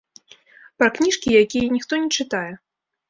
Пра 0.79 0.87
кніжкі, 0.95 1.35
якія 1.43 1.67
ніхто 1.77 1.93
не 2.07 2.21
чытае. 2.21 2.49